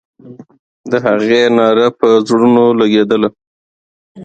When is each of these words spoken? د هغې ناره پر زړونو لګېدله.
د 0.91 0.93
هغې 1.05 1.41
ناره 1.57 1.87
پر 1.97 2.09
زړونو 2.27 2.63
لګېدله. 2.79 3.29